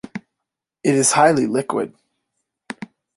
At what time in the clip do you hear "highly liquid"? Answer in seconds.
1.11-1.93